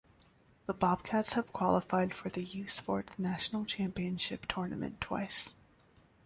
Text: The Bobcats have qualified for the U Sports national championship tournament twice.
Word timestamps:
The 0.65 0.73
Bobcats 0.73 1.33
have 1.33 1.53
qualified 1.53 2.11
for 2.11 2.29
the 2.29 2.43
U 2.43 2.67
Sports 2.67 3.19
national 3.19 3.65
championship 3.65 4.47
tournament 4.47 4.99
twice. 4.99 5.53